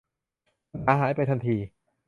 [0.85, 1.55] ปัญหาหายไปทันที